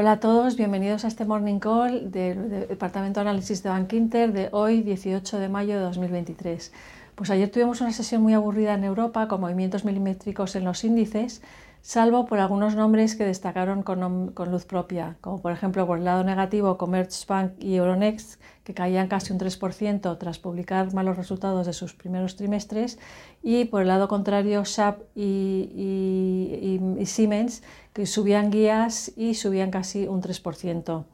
[0.00, 4.32] Hola a todos, bienvenidos a este Morning Call del Departamento de Análisis de Bank Inter
[4.32, 6.72] de hoy, 18 de mayo de 2023.
[7.18, 11.42] Pues ayer tuvimos una sesión muy aburrida en Europa con movimientos milimétricos en los índices,
[11.82, 16.22] salvo por algunos nombres que destacaron con, luz propia, como por ejemplo por el lado
[16.22, 21.92] negativo Commerzbank y Euronext, que caían casi un 3% tras publicar malos resultados de sus
[21.92, 23.00] primeros trimestres,
[23.42, 30.22] y por el lado contrario SAP y, Siemens, que subían guías y subían casi un
[30.22, 31.04] 3%.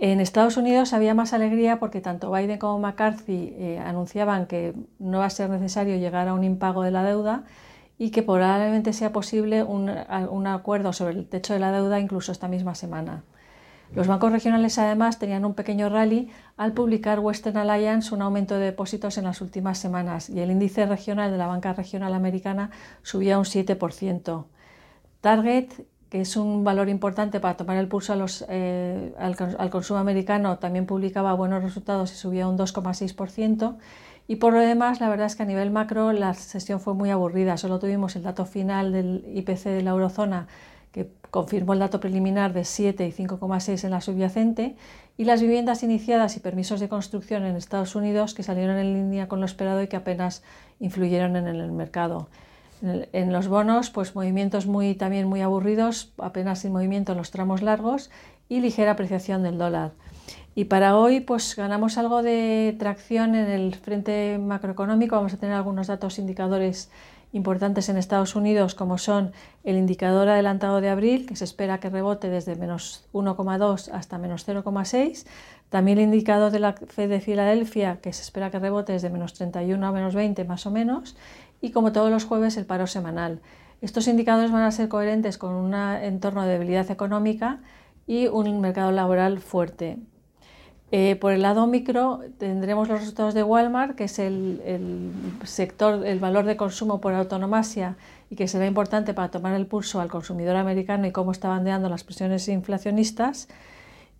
[0.00, 5.18] En Estados Unidos había más alegría porque tanto Biden como McCarthy eh, anunciaban que no
[5.18, 7.42] va a ser necesario llegar a un impago de la deuda
[7.98, 9.88] y que probablemente sea posible un,
[10.46, 13.24] acuerdo sobre el techo de la deuda incluso esta misma semana.
[13.92, 18.66] Los bancos regionales además tenían un pequeño rally al publicar Western Alliance un aumento de
[18.66, 22.70] depósitos en las últimas semanas y el índice regional de la banca regional americana
[23.02, 24.44] subía un 7%.
[25.22, 25.70] Target,
[26.10, 28.14] que es un valor importante para tomar el pulso
[28.48, 33.76] eh, al, al consumo americano, también publicaba buenos resultados y subía un 2,6%.
[34.26, 37.10] Y por lo demás, la verdad es que a nivel macro la sesión fue muy
[37.10, 37.56] aburrida.
[37.56, 40.48] Solo tuvimos el dato final del IPC de la eurozona
[40.92, 44.76] que confirmó el dato preliminar de 7 y 5,6 en la subyacente,
[45.16, 49.28] y las viviendas iniciadas y permisos de construcción en Estados Unidos que salieron en línea
[49.28, 50.42] con lo esperado y que apenas
[50.78, 52.28] influyeron en el mercado.
[52.82, 57.62] En los bonos, pues movimientos muy, también muy aburridos, apenas sin movimiento en los tramos
[57.62, 58.10] largos
[58.48, 59.92] y ligera apreciación del dólar.
[60.54, 65.16] Y para hoy pues ganamos algo de tracción en el frente macroeconómico.
[65.16, 66.90] Vamos a tener algunos datos indicadores
[67.32, 71.90] importantes en Estados Unidos como son el indicador adelantado de abril que se espera que
[71.90, 75.26] rebote desde menos 1,2 hasta menos 0,6.
[75.68, 79.34] También el indicador de la Fed de Filadelfia que se espera que rebote desde menos
[79.34, 81.16] 31 a menos 20 más o menos.
[81.60, 83.40] Y como todos los jueves el paro semanal.
[83.80, 87.60] Estos indicadores van a ser coherentes con un entorno de debilidad económica
[88.06, 89.98] y un mercado laboral fuerte.
[90.90, 95.12] Eh, por el lado micro tendremos los resultados de Walmart, que es el,
[95.44, 97.96] sector, el valor de consumo por autonomasia
[98.30, 101.90] y que será importante para tomar el pulso al consumidor americano y cómo está bandeando
[101.90, 103.48] las presiones inflacionistas.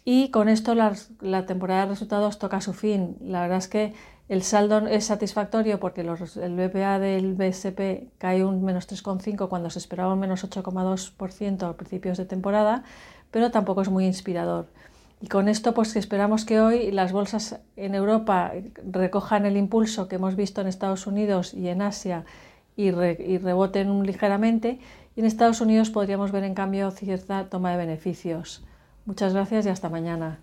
[0.05, 3.17] Y con esto la, temporada de resultados toca su fin.
[3.23, 3.95] La verdad es que
[4.29, 9.79] el saldo es satisfactorio porque el BPA del BSP cae un menos 3,5 cuando se
[9.79, 12.85] esperaba un menos 8,2% a principios de temporada,
[13.31, 14.67] pero tampoco es muy inspirador.
[15.21, 18.53] Y con esto, pues esperamos que hoy las bolsas en Europa
[18.85, 22.25] recojan el impulso que hemos visto en Estados Unidos y en Asia
[22.77, 24.79] y, y reboten ligeramente.
[25.17, 28.63] Y en Estados Unidos podríamos ver en cambio cierta toma de beneficios.
[29.07, 30.39] Muchas gracias y hasta mañana.